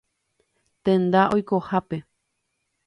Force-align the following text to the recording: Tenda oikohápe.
Tenda 0.83 1.21
oikohápe. 1.35 1.97